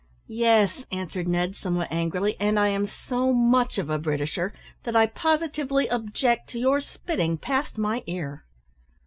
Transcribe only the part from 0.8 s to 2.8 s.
answered Ned, somewhat angrily, "and I